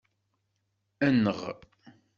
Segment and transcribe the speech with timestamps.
[1.07, 1.39] Enɣ.